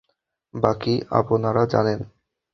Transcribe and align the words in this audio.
বাকি, 0.53 0.93
আপনারা 1.11 1.63
জানেন। 1.65 1.99